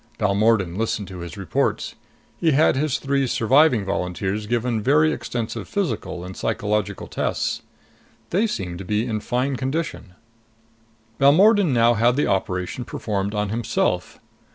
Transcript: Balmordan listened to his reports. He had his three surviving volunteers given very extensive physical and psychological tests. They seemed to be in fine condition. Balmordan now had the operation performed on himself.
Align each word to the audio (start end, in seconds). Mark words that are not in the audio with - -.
Balmordan 0.17 0.79
listened 0.79 1.07
to 1.09 1.19
his 1.19 1.37
reports. 1.37 1.93
He 2.37 2.53
had 2.53 2.75
his 2.75 2.97
three 2.97 3.27
surviving 3.27 3.85
volunteers 3.85 4.47
given 4.47 4.81
very 4.81 5.13
extensive 5.13 5.67
physical 5.67 6.25
and 6.25 6.35
psychological 6.35 7.05
tests. 7.05 7.61
They 8.31 8.47
seemed 8.47 8.79
to 8.79 8.83
be 8.83 9.05
in 9.05 9.19
fine 9.19 9.57
condition. 9.57 10.15
Balmordan 11.19 11.71
now 11.71 11.93
had 11.93 12.15
the 12.15 12.25
operation 12.25 12.83
performed 12.83 13.35
on 13.35 13.49
himself. 13.49 14.17